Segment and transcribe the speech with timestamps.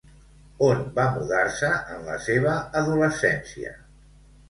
[0.67, 3.79] On va mudar-se en la seva adolescència?